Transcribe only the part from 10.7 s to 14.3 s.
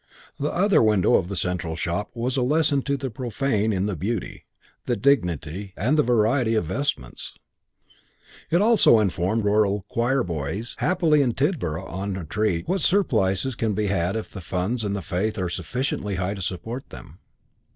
haply in Tidborough on a treat, what surplices can be like